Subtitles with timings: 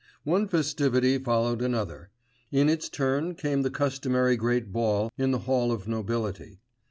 [0.23, 2.09] One festivity followed another;
[2.51, 6.59] in its turn came the customary great ball in the Hall of Nobility.